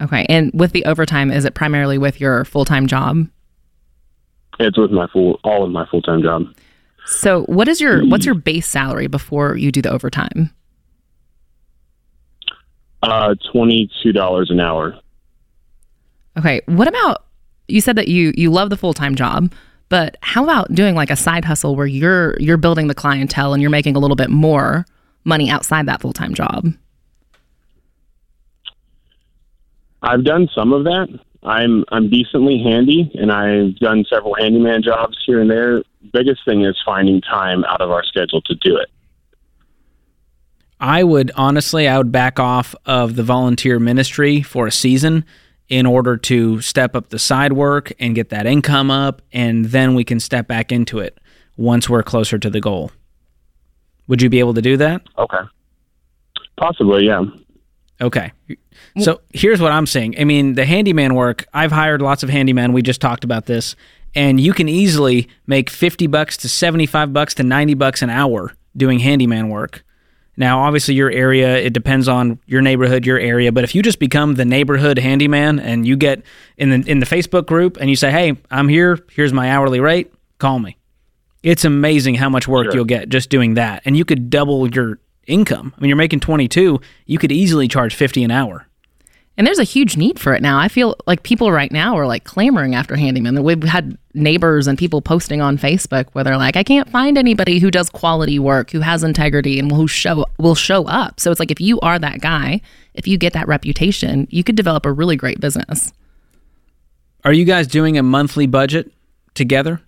[0.00, 0.24] Okay.
[0.28, 3.28] And with the overtime, is it primarily with your full time job?
[4.58, 6.44] It's with my full all of my full time job.
[7.06, 10.50] So what is your what's your base salary before you do the overtime?
[13.02, 14.98] Uh twenty two dollars an hour.
[16.38, 16.60] Okay.
[16.66, 17.24] What about
[17.68, 19.52] you said that you you love the full time job.
[19.90, 23.60] But how about doing like a side hustle where you're you're building the clientele and
[23.60, 24.86] you're making a little bit more
[25.24, 26.72] money outside that full time job?
[30.00, 31.08] I've done some of that.
[31.42, 35.82] I'm I'm decently handy, and I've done several handyman jobs here and there.
[36.12, 38.88] Biggest thing is finding time out of our schedule to do it.
[40.78, 45.24] I would honestly, I would back off of the volunteer ministry for a season
[45.70, 49.94] in order to step up the side work and get that income up, and then
[49.94, 51.16] we can step back into it
[51.56, 52.90] once we're closer to the goal.
[54.08, 55.02] Would you be able to do that?
[55.16, 55.38] Okay.
[56.56, 57.22] Possibly, yeah.
[58.00, 58.32] Okay.
[58.98, 60.16] So here's what I'm saying.
[60.18, 62.72] I mean, the handyman work, I've hired lots of handymen.
[62.72, 63.76] We just talked about this.
[64.14, 68.54] And you can easily make 50 bucks to 75 bucks to 90 bucks an hour
[68.76, 69.84] doing handyman work.
[70.40, 73.52] Now, obviously, your area, it depends on your neighborhood, your area.
[73.52, 76.22] But if you just become the neighborhood handyman and you get
[76.56, 79.80] in the, in the Facebook group and you say, hey, I'm here, here's my hourly
[79.80, 80.78] rate, call me.
[81.42, 82.74] It's amazing how much work sure.
[82.74, 83.82] you'll get just doing that.
[83.84, 85.74] And you could double your income.
[85.76, 88.66] I mean, you're making 22, you could easily charge 50 an hour.
[89.40, 90.58] And there's a huge need for it now.
[90.58, 93.42] I feel like people right now are like clamoring after handymen.
[93.42, 97.58] We've had neighbors and people posting on Facebook where they're like, I can't find anybody
[97.58, 101.20] who does quality work, who has integrity, and who show will show up.
[101.20, 102.60] So it's like if you are that guy,
[102.92, 105.90] if you get that reputation, you could develop a really great business.
[107.24, 108.92] Are you guys doing a monthly budget
[109.32, 109.80] together?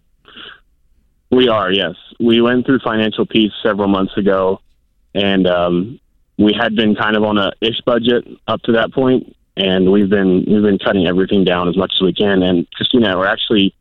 [1.30, 1.96] We are, yes.
[2.18, 4.62] We went through financial peace several months ago,
[5.14, 6.00] and um,
[6.38, 10.08] we had been kind of on a ish budget up to that point, and we've
[10.08, 12.42] been we've been cutting everything down as much as we can.
[12.42, 13.74] And Kristina, we're actually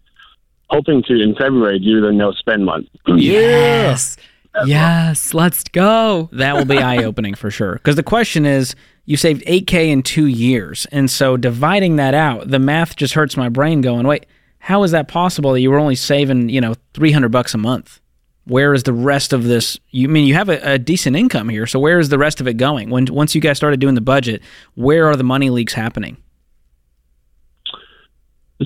[0.70, 2.88] hoping to in February do the no spend month.
[3.08, 4.18] Yes.
[4.66, 6.28] Yes, let's go.
[6.34, 7.76] That will be eye opening for sure.
[7.76, 10.86] Because the question is, you saved 8K in two years.
[10.92, 14.26] And so dividing that out, the math just hurts my brain going, wait,
[14.60, 18.01] how is that possible that you were only saving, you know, 300 bucks a month?
[18.46, 19.80] Where is the rest of this?
[19.92, 22.42] You I mean you have a, a, decent income here, so where is the rest
[22.42, 22.90] of it going?
[22.90, 24.42] When once you guys started doing the budget,
[24.76, 26.18] where are the money leaks happening?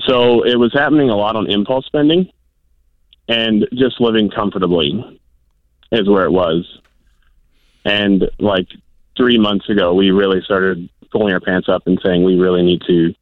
[0.06, 2.30] So it was happening a lot on impulse spending,
[3.28, 5.20] and just living comfortably
[5.92, 6.80] is where it was.
[7.84, 8.66] And like
[9.16, 12.82] three months ago, we really started pulling our pants up and saying we really need
[12.86, 13.14] to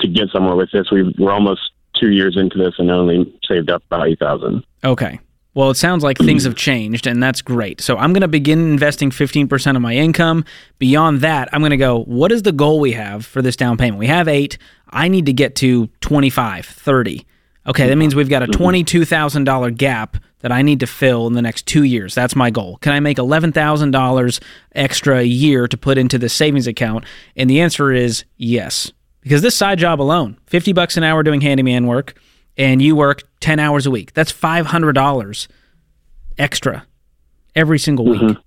[0.00, 0.90] to get somewhere with this.
[0.90, 4.64] We we're almost two years into this and only saved up about eight thousand.
[4.84, 5.18] Okay.
[5.58, 7.80] Well, it sounds like things have changed, and that's great.
[7.80, 10.44] So I'm going to begin investing 15% of my income.
[10.78, 13.76] Beyond that, I'm going to go, what is the goal we have for this down
[13.76, 13.98] payment?
[13.98, 14.56] We have eight.
[14.88, 17.26] I need to get to 25, 30.
[17.66, 18.62] Okay, that means we've got a mm-hmm.
[18.62, 22.14] $22,000 gap that I need to fill in the next two years.
[22.14, 22.76] That's my goal.
[22.76, 24.40] Can I make $11,000
[24.76, 27.04] extra a year to put into the savings account?
[27.34, 28.92] And the answer is yes.
[29.22, 32.14] Because this side job alone, 50 bucks an hour doing handyman work,
[32.58, 34.12] and you work 10 hours a week.
[34.12, 35.48] That's $500
[36.36, 36.86] extra
[37.54, 38.20] every single week.
[38.20, 38.40] Mm-hmm.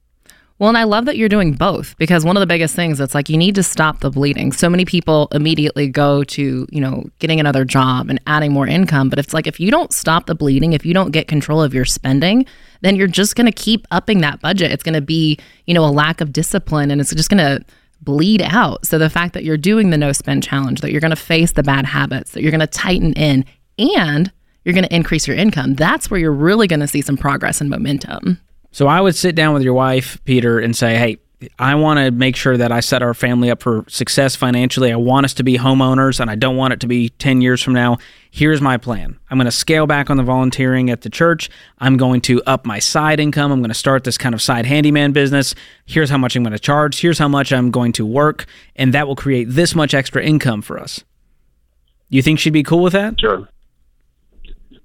[0.60, 3.16] Well, and I love that you're doing both because one of the biggest things it's
[3.16, 4.52] like you need to stop the bleeding.
[4.52, 9.10] So many people immediately go to, you know, getting another job and adding more income.
[9.10, 11.74] But it's like if you don't stop the bleeding, if you don't get control of
[11.74, 12.46] your spending,
[12.82, 14.70] then you're just going to keep upping that budget.
[14.72, 17.66] It's going to be, you know, a lack of discipline and it's just going to
[18.02, 18.86] bleed out.
[18.86, 21.54] So the fact that you're doing the no spend challenge, that you're going to face
[21.54, 23.46] the bad habits, that you're going to tighten in
[23.82, 24.32] and
[24.64, 27.62] you're going to increase your income, that's where you're really going to see some progress
[27.62, 28.40] and momentum.
[28.72, 31.18] So I would sit down with your wife, Peter, and say, hey,
[31.58, 34.92] I want to make sure that I set our family up for success financially.
[34.92, 37.64] I want us to be homeowners and I don't want it to be 10 years
[37.64, 37.98] from now.
[38.30, 39.20] Here's my plan.
[39.30, 41.50] I'm going to scale back on the volunteering at the church.
[41.80, 43.52] I'm going to up my side income.
[43.52, 45.56] I'm going to start this kind of side handyman business.
[45.86, 47.02] Here's how much I'm going to charge.
[47.02, 48.46] Here's how much I'm going to work.
[48.76, 51.04] And that will create this much extra income for us.
[52.10, 53.20] You think she'd be cool with that?
[53.20, 53.48] Sure.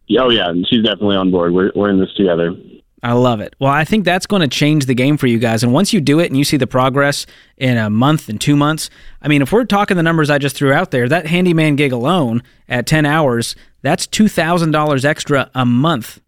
[0.06, 1.52] Yeah, Oh yeah, she's definitely on board.
[1.52, 2.54] We're we're in this together.
[3.02, 3.54] I love it.
[3.60, 5.62] Well, I think that's going to change the game for you guys.
[5.62, 8.56] And once you do it and you see the progress in a month and two
[8.56, 8.90] months,
[9.20, 11.92] I mean, if we're talking the numbers I just threw out there, that handyman gig
[11.92, 16.20] alone at 10 hours, that's $2,000 extra a month.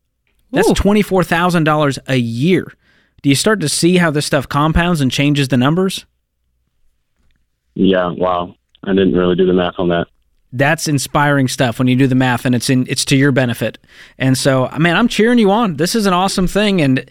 [0.52, 0.74] That's Ooh.
[0.74, 2.72] $24,000 a year.
[3.22, 6.06] Do you start to see how this stuff compounds and changes the numbers?
[7.74, 8.54] Yeah, wow.
[8.84, 10.06] I didn't really do the math on that.
[10.52, 13.78] That's inspiring stuff when you do the math and it's in it's to your benefit.
[14.18, 15.76] And so, man, I'm cheering you on.
[15.76, 17.10] This is an awesome thing and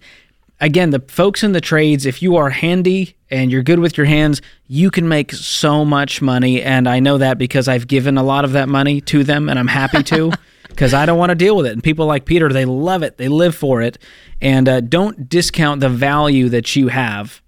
[0.59, 4.07] again, the folks in the trades, if you are handy and you're good with your
[4.07, 8.23] hands, you can make so much money and I know that because I've given a
[8.23, 10.31] lot of that money to them and I'm happy to
[10.69, 11.73] because I don't want to deal with it.
[11.73, 13.17] And people like Peter, they love it.
[13.17, 13.97] They live for it.
[14.41, 17.41] And uh, don't discount the value that you have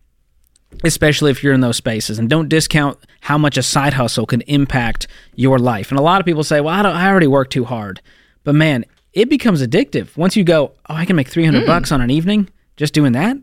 [0.83, 4.41] especially if you're in those spaces and don't discount how much a side hustle can
[4.41, 7.49] impact your life and a lot of people say well i, don't, I already work
[7.49, 8.01] too hard
[8.43, 11.65] but man it becomes addictive once you go oh i can make 300 hmm.
[11.65, 13.37] bucks on an evening just doing that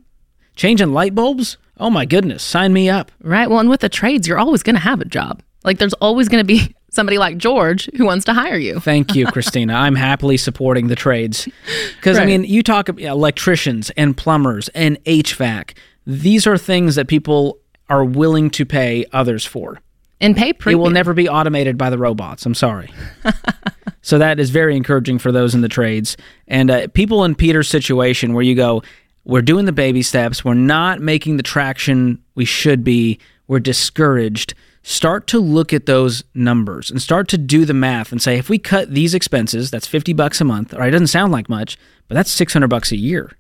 [0.54, 3.50] changing light bulbs oh my goodness sign me up Right.
[3.50, 5.42] Well, and with the trades, you're always going to have a job.
[5.64, 8.78] Like there's always going to be somebody like George who wants to hire you.
[8.78, 9.74] Thank you, Kristina.
[9.74, 11.48] I'm happily supporting the trades.
[11.96, 15.76] Because, I mean, you talk about electricians and plumbers and HVAC.
[16.06, 19.80] These are things that people are willing to pay others for.
[20.20, 22.46] And pay pre It will never be automated by the robots.
[22.46, 22.90] I'm sorry.
[24.02, 26.16] so that is very encouraging for those in the trades
[26.48, 28.82] and uh, people in Peter's situation where you go,
[29.24, 34.54] we're doing the baby steps, we're not making the traction we should be, we're discouraged.
[34.84, 38.48] Start to look at those numbers and start to do the math and say, if
[38.48, 40.72] we cut these expenses, that's 50 bucks a month.
[40.72, 43.32] or it doesn't sound like much, but that's 600 bucks a year.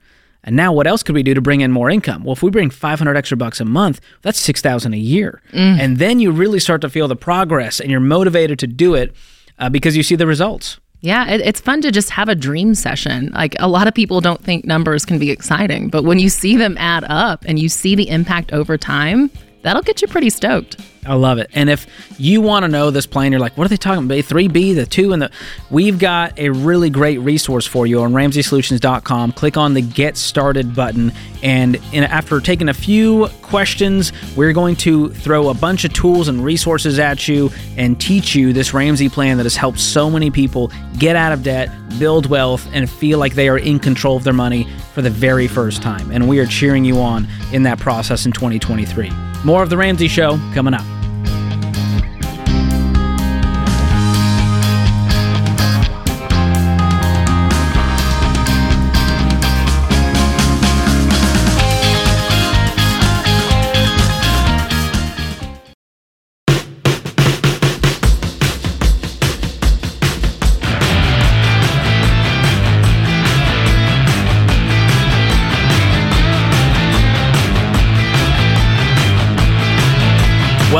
[0.46, 2.22] And now what else could we do to bring in more income?
[2.22, 5.42] Well, if we bring 500 extra bucks a month, that's 6,000 a year.
[5.52, 9.12] And then you really start to feel the progress and you're motivated to do it
[9.58, 10.78] uh, because you see the results.
[11.00, 13.30] Yeah, it, it's fun to just have a dream session.
[13.34, 16.56] Like a lot of people don't think numbers can be exciting, but when you see
[16.56, 19.30] them add up and you see the impact over time,
[19.62, 20.80] that'll get you pretty stoked.
[21.06, 21.50] I love it.
[21.54, 21.86] And if
[22.18, 24.18] you want to know this plan, you're like, what are they talking about?
[24.18, 25.30] 3B, the 2 and the
[25.70, 29.32] We've got a really great resource for you on ramseysolutions.com.
[29.32, 34.76] Click on the get started button and in, after taking a few questions, we're going
[34.76, 39.08] to throw a bunch of tools and resources at you and teach you this Ramsey
[39.08, 43.18] plan that has helped so many people get out of debt, build wealth and feel
[43.18, 46.10] like they are in control of their money for the very first time.
[46.10, 49.10] And we are cheering you on in that process in 2023.
[49.44, 50.95] More of the Ramsey show coming up.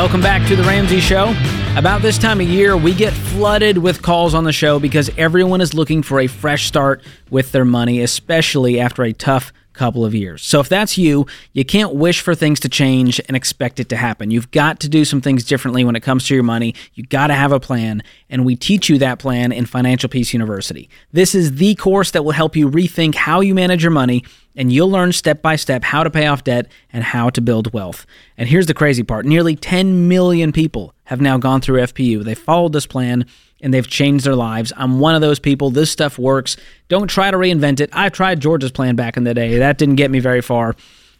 [0.07, 1.35] Welcome back to the Ramsey Show.
[1.75, 5.59] About this time of year, we get flooded with calls on the show because everyone
[5.59, 10.15] is looking for a fresh start with their money, especially after a tough couple of
[10.15, 10.43] years.
[10.43, 13.97] So if that's you, you can't wish for things to change and expect it to
[13.97, 14.31] happen.
[14.31, 16.73] You've got to do some things differently when it comes to your money.
[16.93, 20.31] You got to have a plan, and we teach you that plan in Financial Peace
[20.31, 20.89] University.
[21.11, 24.23] This is the course that will help you rethink how you manage your money
[24.57, 27.71] and you'll learn step by step how to pay off debt and how to build
[27.71, 28.05] wealth.
[28.37, 32.23] And here's the crazy part nearly 10 million people have now gone through FPU.
[32.23, 33.25] They followed this plan
[33.61, 34.73] and they've changed their lives.
[34.75, 35.69] I'm one of those people.
[35.69, 36.57] This stuff works.
[36.89, 37.89] Don't try to reinvent it.
[37.93, 40.75] I tried George's plan back in the day, that didn't get me very far.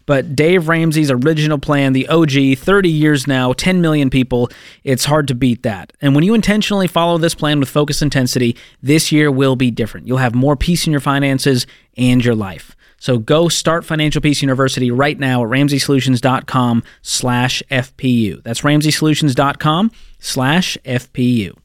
[0.05, 4.49] But Dave Ramsey's original plan, the OG, 30 years now, 10 million people,
[4.85, 5.91] it's hard to beat that.
[5.99, 10.07] And when you intentionally follow this plan with focus intensity, this year will be different.
[10.07, 12.76] You'll have more peace in your finances and your life.
[12.97, 18.41] So go start Financial Peace University right now at RamseySolutions.com slash FPU.
[18.43, 21.55] That's RamseySolutions.com slash FPU.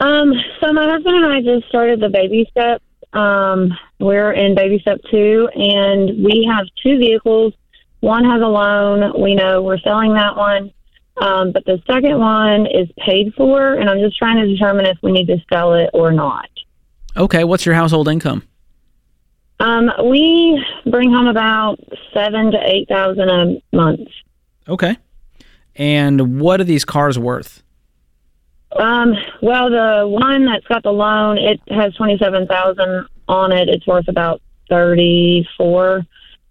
[0.00, 2.82] Um, so my husband and I just started the baby step.
[3.12, 7.54] Um, we're in baby step two, and we have two vehicles.
[8.00, 9.20] One has a loan.
[9.20, 10.72] We know we're selling that one.
[11.18, 14.96] Um, but the second one is paid for, and I'm just trying to determine if
[15.02, 16.48] we need to sell it or not.
[17.16, 17.44] Okay.
[17.44, 18.42] What's your household income?
[19.60, 21.78] Um, we bring home about
[22.12, 24.08] seven to eight thousand a month.
[24.68, 24.96] Okay.
[25.76, 27.62] And what are these cars worth?
[28.76, 33.68] Um, well, the one that's got the loan, it has twenty seven thousand on it.
[33.68, 36.02] It's worth about thirty four.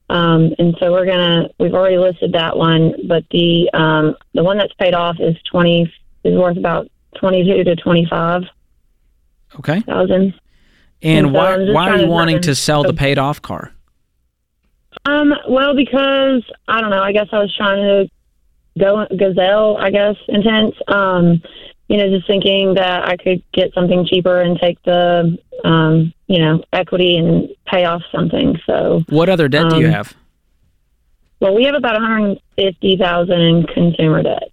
[0.10, 4.58] Um, and so we're gonna we've already listed that one, but the um, the one
[4.58, 5.92] that's paid off is twenty
[6.24, 8.44] is worth about twenty two to twenty five
[9.60, 9.82] Okay.
[9.82, 10.34] thousand.
[11.04, 13.72] And And why I'm why are you wanting to sell the paid off car?
[15.06, 17.02] Um, well, because I don't know.
[17.02, 18.10] I guess I was trying to
[18.80, 19.78] go gazelle.
[19.78, 20.76] I guess intense.
[20.88, 21.42] Um,
[21.92, 26.40] you know, just thinking that I could get something cheaper and take the um, you
[26.40, 28.58] know, equity and pay off something.
[28.66, 30.14] So, What other debt do you Um, have?
[31.42, 34.52] well, we have about one hundred fifty thousand in consumer debt.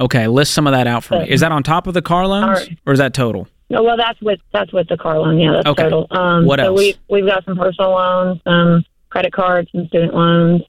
[0.00, 1.30] Okay, list some of that out for me.
[1.30, 2.78] Is that on top of the car loans Alright.
[2.86, 3.48] or is that total?
[3.70, 5.38] No, well, that's with that's with the car loan.
[5.40, 5.82] Yeah, that's Okay.
[5.84, 6.06] total.
[6.10, 6.78] Um, What so else?
[6.78, 10.62] we we've got some personal loans, some credit cards, some student loans.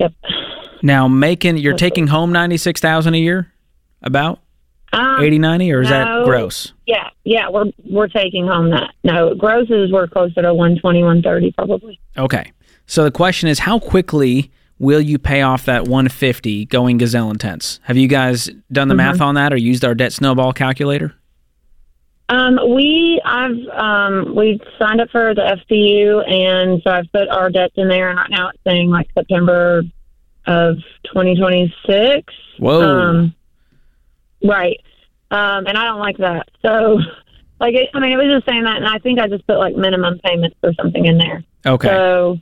[0.00, 0.12] Yep.
[0.82, 3.52] Now making you're taking home 96,000 a year
[4.02, 4.40] about
[4.92, 6.72] Um, 80 90 or is that gross?
[6.86, 8.90] Yeah, yeah, we're we're taking home that.
[9.04, 12.00] No, grosses we're closer to 120, 130 probably.
[12.18, 12.52] Okay.
[12.86, 17.78] So the question is how quickly will you pay off that 150 going gazelle intense?
[17.84, 21.14] Have you guys done the math on that or used our debt snowball calculator?
[22.28, 27.50] Um, we I've um we signed up for the FPU, and so I've put our
[27.50, 29.82] debts in there and right now it's saying like September
[30.46, 32.32] of 2026.
[32.58, 32.80] Whoa.
[32.82, 33.34] Um,
[34.44, 34.80] right.
[35.30, 36.48] Um, and I don't like that.
[36.62, 36.98] So,
[37.60, 39.58] like, it, I mean, it was just saying that, and I think I just put
[39.58, 41.42] like minimum payments or something in there.
[41.66, 41.88] okay.
[41.88, 42.38] So,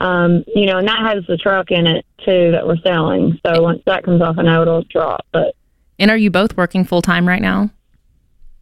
[0.00, 3.38] um, you know, and that has the truck in it too that we're selling.
[3.44, 5.26] So once that comes off, I know it'll drop.
[5.32, 5.54] But
[5.98, 7.70] And are you both working full time right now?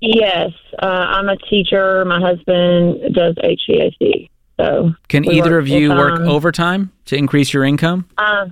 [0.01, 2.05] yes, uh, I'm a teacher.
[2.05, 4.31] My husband does HVAC.
[4.61, 8.09] So, Can either of you work overtime to increase your income?
[8.17, 8.47] Uh,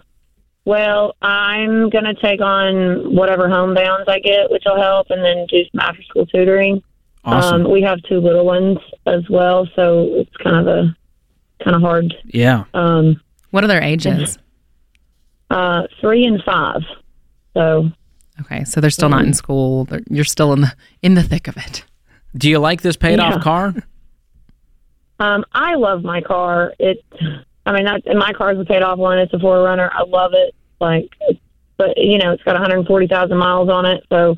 [0.65, 5.47] well, I'm going to take on whatever homebounds I get, which will help, and then
[5.49, 6.83] do some after school tutoring.
[7.25, 7.67] Awesome.
[7.67, 10.97] Um, we have two little ones as well, so it's kind of a
[11.65, 12.15] kind of hard.
[12.27, 12.65] yeah.
[12.75, 14.39] Um, What are their ages?
[15.51, 16.83] uh, three and five.
[17.55, 17.91] So
[18.43, 19.85] Okay, so they're still not in school.
[19.87, 21.85] They're, you're still in the in the thick of it.
[22.37, 23.35] Do you like this paid Yeah.
[23.35, 23.75] off car?
[25.19, 26.75] um, I love my car.
[26.79, 27.03] It,
[27.67, 29.19] I mean, that, and my car's a paid off one.
[29.19, 29.91] It's a 4Runner.
[29.93, 30.55] I love it.
[30.81, 31.11] Like,
[31.77, 34.37] but you know, it's got 140,000 miles on it, so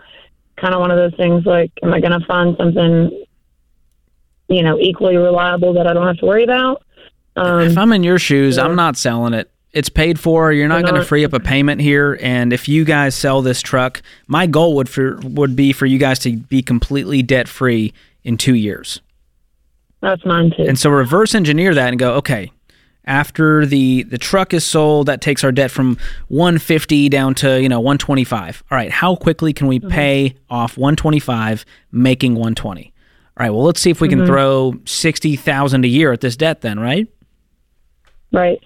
[0.57, 1.45] kind of one of those things.
[1.45, 3.25] Like, am I going to find something,
[4.49, 6.83] you know, equally reliable that I don't have to worry about?
[7.37, 8.65] Um, if I'm in your shoes, yeah.
[8.65, 9.51] I'm not selling it.
[9.73, 10.51] It's paid for.
[10.51, 12.19] You're not going to free up a payment here.
[12.23, 15.99] And if you guys sell this truck, my goal would for would be for you
[15.99, 17.93] guys to be completely debt free
[18.25, 19.01] in two years.
[20.01, 20.65] that's mine too.
[20.65, 22.51] And so reverse engineer that and go, okay,
[23.09, 27.69] after the the truck is sold, that takes our debt from 150 down to you
[27.69, 28.63] know 125.
[28.71, 29.89] All right, how quickly can we mm-hmm.
[29.89, 32.85] pay off 125, making 120?
[32.85, 34.29] All right, well let's see if we can mm-hmm.
[34.29, 37.09] throw 60,000 a year at this debt then, right?
[38.33, 38.63] right.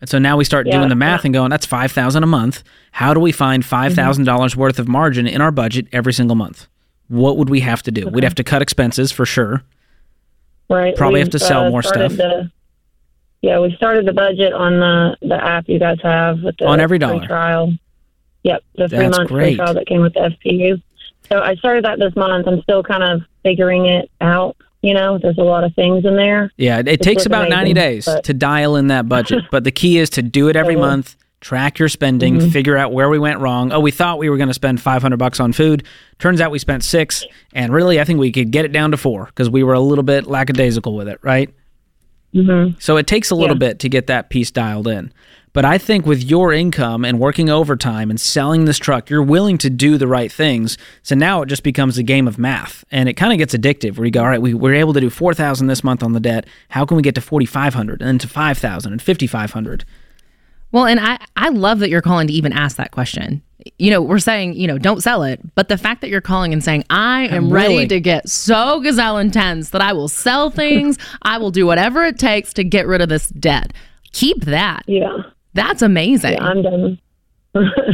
[0.00, 1.28] And so now we start Yeah, doing the math yeah.
[1.28, 2.62] and going, that's five thousand a month.
[2.92, 4.60] How do we find $5,000 mm-hmm.
[4.60, 6.68] worth of margin in our budget every single month?
[7.08, 8.08] What would we have to do?
[8.08, 9.62] We'd have to cut expenses for sure.
[10.70, 10.94] Right.
[10.94, 12.12] Probably have We've, to sell uh, more stuff.
[12.12, 12.52] The,
[13.44, 16.80] yeah, we started the budget on the the app you guys have with the On
[16.80, 17.26] every free dollar.
[17.26, 17.72] trial.
[18.42, 20.80] Yep, the three That's month free trial that came with the FPU.
[21.30, 22.46] So I started that this month.
[22.46, 24.56] I'm still kind of figuring it out.
[24.82, 26.50] You know, there's a lot of things in there.
[26.58, 29.44] Yeah, it takes about 90 days but- to dial in that budget.
[29.50, 30.80] but the key is to do it every Mhm.
[30.80, 32.48] month, track your spending, Mm-hmm.
[32.50, 33.72] figure out where we went wrong.
[33.72, 35.84] Oh, we thought we were going to spend 500 bucks on food.
[36.18, 37.24] Turns out we spent 6,
[37.54, 39.80] and really I think we could get it down to 4 cuz we were a
[39.80, 41.48] little bit lackadaisical with it, right?
[42.34, 42.76] Mm-hmm.
[42.80, 43.70] So it takes a little Yeah.
[43.70, 45.12] bit to get that piece dialed in.
[45.52, 49.56] But I think with your income and working overtime and selling this truck, you're willing
[49.58, 50.76] to do the right things.
[51.04, 53.96] So now it just becomes a game of math, and it kind of gets addictive.
[53.96, 56.12] Where you go, all right, we we're able to do four thousand this month on
[56.12, 56.46] the debt.
[56.70, 59.28] How can we get to forty five hundred and then to five thousand and fifty
[59.28, 59.84] five hundred?
[60.72, 63.43] Well, and I, I love that you're calling to even ask that question.
[63.78, 65.40] You know, we're saying, you know, don't sell it.
[65.54, 69.18] But the fact that you're calling and saying, I am ready to get so gazelle
[69.18, 73.00] intense that I will sell things, I will do whatever it takes to get rid
[73.00, 73.72] of this debt.
[74.12, 74.82] Keep that.
[74.86, 75.16] Yeah.
[75.54, 76.38] That's amazing.
[76.40, 76.98] I'm done.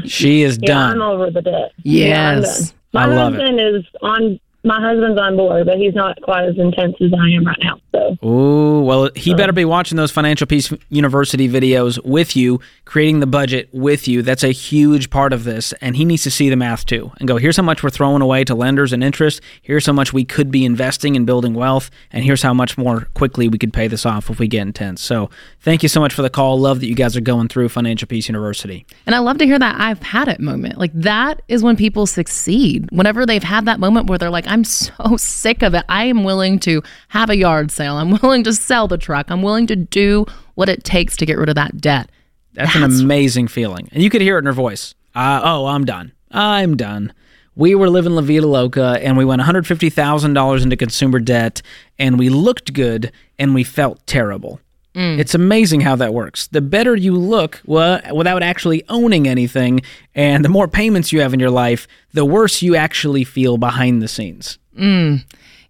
[0.07, 1.03] She is Yeah, I'm done.
[1.03, 1.73] over the debt.
[1.83, 2.71] Yeah, Yes.
[2.71, 2.79] done.
[2.93, 4.41] My I love husband is on.
[4.63, 7.81] My husband's on board, but he's not quite as intense as I am right now.
[7.93, 13.21] So Ooh, well, he better be watching those Financial Peace University videos with you, creating
[13.21, 14.23] the budget with you.
[14.23, 17.27] That's a huge part of this, and he needs to see the math too and
[17.27, 19.41] go, here's how much we're throwing away to lenders and interest.
[19.63, 23.09] Here's how much we could be investing in building wealth, and here's how much more
[23.15, 25.01] quickly we could pay this off if we get intense.
[25.03, 25.31] So,
[25.61, 26.59] thank you so much for the call.
[26.59, 28.87] Love that you guys are going through Financial Peace University.
[29.07, 30.79] And I love to hear that I've had it moment.
[30.79, 32.89] Like that is when people succeed.
[32.91, 35.85] Whenever they've had that moment where they're like, I'm so sick of it.
[35.89, 37.97] I am willing to have a yard sale.
[37.97, 39.31] I'm willing to sell the truck.
[39.31, 40.27] I'm willing to do
[40.57, 42.11] what it takes to get rid of that debt.
[42.53, 43.89] That's, an amazing feeling.
[43.93, 44.95] And you could hear it in her voice.
[45.15, 46.13] Uh, oh, I'm done.
[46.33, 47.13] I'm done.
[47.55, 51.63] We were living La Vida Loca and we went $150,000 into consumer debt
[51.99, 54.61] and we looked good and we felt terrible.
[54.95, 56.49] It's amazing how that works.
[56.49, 59.83] The better you look well, without actually owning anything
[60.15, 64.03] and the more payments you have in your life, the worse you actually feel behind
[64.03, 64.59] the scenes.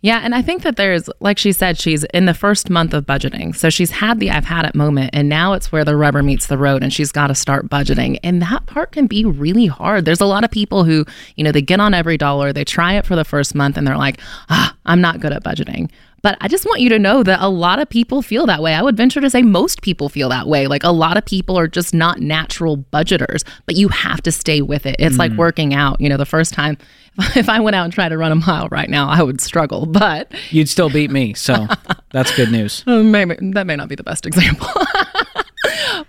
[0.03, 3.05] Yeah, and I think that there's, like she said, she's in the first month of
[3.05, 3.55] budgeting.
[3.55, 6.47] So she's had the I've had it moment, and now it's where the rubber meets
[6.47, 8.19] the road, and she's got to start budgeting.
[8.23, 10.07] And that part can be really hard.
[10.07, 11.05] There's a lot of people who,
[11.37, 13.99] you know, they get on EveryDollar, they try it for the first month, and they're
[13.99, 15.91] like, ah, I'm not good at budgeting.
[16.23, 18.75] But I just want you to know that a lot of people feel that way.
[18.75, 20.67] I would venture to say most people feel that way.
[20.67, 24.63] Like a lot of people are just not natural budgeters, but you have to stay
[24.63, 24.97] with it.
[24.99, 25.37] It's like mm.
[25.37, 26.01] working out.
[26.01, 26.77] You know, the first time,
[27.37, 29.87] if I went out and tried to run a mile right now, I would struggle.
[29.87, 31.67] But You'd still beat me, so
[32.11, 32.85] that's good news.
[32.87, 34.69] maybe that may not be the best example.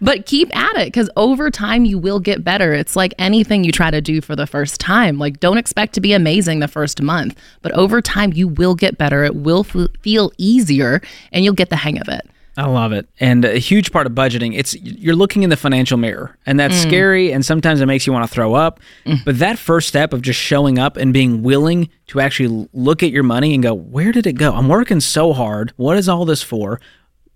[0.01, 2.73] But keep at it because over time you will get better.
[2.73, 5.17] It's like anything you try to do for the first time.
[5.17, 8.97] Like, don't expect to be amazing the first month, but over time you will get
[8.97, 9.23] better.
[9.23, 11.01] It will f- feel easier
[11.31, 12.21] and you'll get the hang of it.
[12.57, 13.07] I love it.
[13.19, 16.37] And a huge part of budgeting, it's you're looking in the financial mirror.
[16.45, 16.81] And that's mm.
[16.81, 18.81] scary and sometimes it makes you want to throw up.
[19.05, 19.23] Mm.
[19.23, 23.11] But that first step of just showing up and being willing to actually look at
[23.11, 24.53] your money and go, "Where did it go?
[24.53, 25.71] I'm working so hard.
[25.77, 26.81] What is all this for?"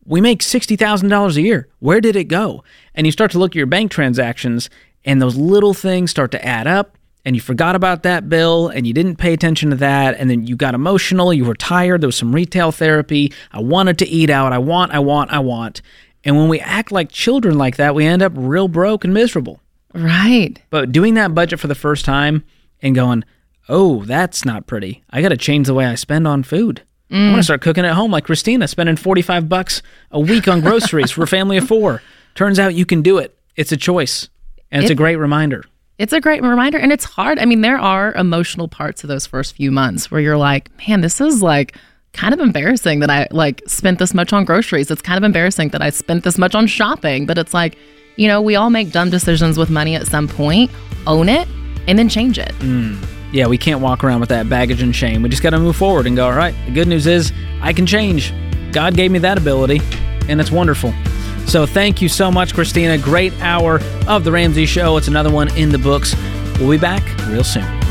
[0.05, 1.67] We make $60,000 a year.
[1.79, 2.63] Where did it go?
[2.93, 4.69] And you start to look at your bank transactions
[5.03, 8.85] and those little things start to add up and you forgot about that bill and
[8.85, 12.07] you didn't pay attention to that and then you got emotional you were tired there
[12.07, 15.81] was some retail therapy i wanted to eat out i want i want i want
[16.23, 19.59] and when we act like children like that we end up real broke and miserable
[19.93, 20.59] Right.
[20.69, 22.43] but doing that budget for the first time
[22.81, 23.23] and going
[23.69, 27.17] oh that's not pretty i got to change the way i spend on food i'm
[27.17, 27.43] going to mm.
[27.43, 29.81] start cooking at home like kristina spending 45 bucks
[30.11, 32.01] a week on groceries for a family of four
[32.33, 34.29] turns out you can do it it's a choice
[34.71, 35.63] and it's a great reminder
[35.97, 37.39] It's a great reminder and it's hard.
[37.39, 40.99] I mean, there are emotional parts of those first few months where you're like, man,
[40.99, 41.77] this is like
[42.11, 44.91] kind of embarrassing that I like spent this much on groceries.
[44.91, 47.77] It's kind of embarrassing that I spent this much on shopping, but it's like,
[48.17, 50.69] you know, we all make dumb decisions with money at some point.
[51.07, 51.47] Own it
[51.87, 52.51] and then change it.
[52.59, 53.14] Mm.
[53.31, 55.21] Yeah, we can't walk around with that baggage and shame.
[55.21, 57.73] We just got to move forward and go, all right, the good news is I
[57.73, 58.33] can change.
[58.71, 59.81] God gave me that ability,
[60.29, 60.93] and it's wonderful.
[61.47, 63.01] So thank you so much, Kristina.
[63.01, 64.97] Great hour of The Ramsey Show.
[64.97, 66.15] It's another one in the books.
[66.59, 67.84] We'll be back real soon.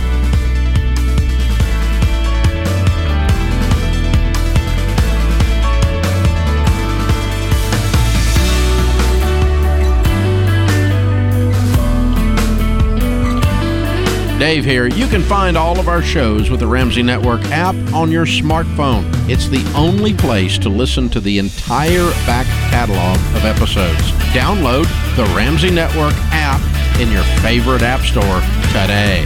[14.45, 14.89] Dave here.
[14.89, 19.07] You can find all of our shows with the Ramsey Network app on your smartphone.
[19.27, 24.03] It's the only place to listen to the entire back catalog of episodes.
[24.35, 24.85] Download
[25.17, 26.61] the Ramsey Network app
[27.01, 29.25] in your favorite app store today.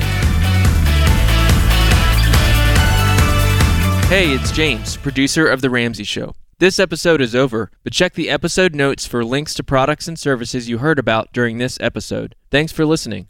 [4.07, 6.37] Hey, it's James, producer of The Ramsey Show.
[6.61, 10.69] This episode is over, but check the episode notes for links to products and services
[10.69, 12.37] you heard about during this episode.
[12.53, 13.27] Thanks for listening.